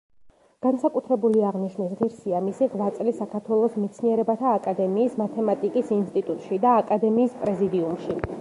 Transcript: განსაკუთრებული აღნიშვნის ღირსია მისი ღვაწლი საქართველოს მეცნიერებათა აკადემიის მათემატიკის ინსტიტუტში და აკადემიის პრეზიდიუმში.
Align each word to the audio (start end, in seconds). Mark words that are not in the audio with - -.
განსაკუთრებული 0.65 1.43
აღნიშვნის 1.49 1.91
ღირსია 1.99 2.39
მისი 2.47 2.69
ღვაწლი 2.71 3.13
საქართველოს 3.19 3.77
მეცნიერებათა 3.83 4.55
აკადემიის 4.61 5.21
მათემატიკის 5.23 5.95
ინსტიტუტში 5.99 6.63
და 6.65 6.77
აკადემიის 6.83 7.41
პრეზიდიუმში. 7.45 8.23